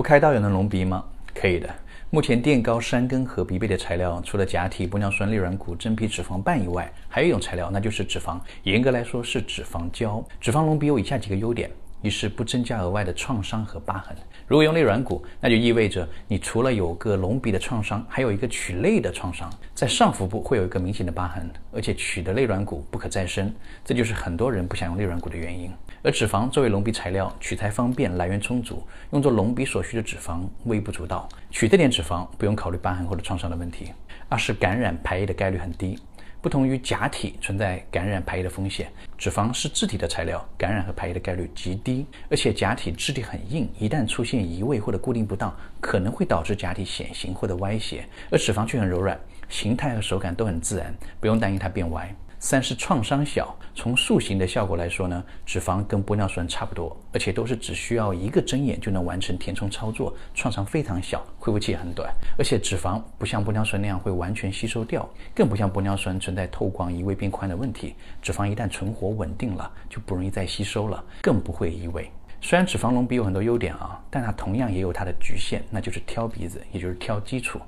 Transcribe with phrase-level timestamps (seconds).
[0.00, 1.04] 不开刀也能隆鼻吗？
[1.34, 1.68] 可以的。
[2.08, 8.40] 目前垫高山根和鼻背的材料，除了假体、玻尿酸、肋软骨、真皮脂肪瓣以外，还有一种材料，那就是脂肪。
[8.62, 10.24] 严格来说是脂肪胶。
[10.40, 11.70] 脂肪隆鼻有以下几个优点。
[12.02, 14.16] 一是不增加额外的创伤和疤痕。
[14.46, 23.52] 如果用肋软骨，那就意味着你除了有个隆鼻的创伤，还有一个取肋的创伤，在上腹部会有一个明显的疤痕，而且取的肋软骨不可再生，
[23.84, 25.70] 这就是很多人不想用肋软骨的原因。
[26.02, 28.82] 而脂肪作为隆鼻材料，取材方便，来源充足，
[29.12, 33.92] 用作隆鼻所需的脂肪微不足道，取这点脂肪不用考虑疤痕或者创伤的问题。
[34.28, 35.98] 二是感染排异的概率很低。
[36.42, 42.06] 不同于假体存在感染排异的风险，脂肪是自体的材料，感染和排异的概率极低。
[42.30, 48.06] 而且假体质地很硬，一旦出现移位或者固定不当，可能会导致假体显形或者歪斜。
[48.30, 49.18] 而脂肪却很柔软，
[49.50, 52.14] 形态和手感都很自然，不用担心它变歪。
[52.42, 62.10] 三是创伤小，从塑形的效果来说呢，脂肪跟玻尿酸差不多，而且都是只需要一个针眼就能完成填充操作，创伤非常小，恢复期也很短。
[62.38, 67.94] 而且脂肪不像玻尿酸那样会完全吸收掉，更不像玻尿酸存在透光移位变宽的问题。
[68.22, 72.10] 脂肪一旦存活稳定了，就不容易再吸收了，更不会移位。
[72.40, 77.60] 虽然脂肪隆鼻有很多优点啊，但它同样也有它的局限，那就是挑鼻子，也就是挑基础。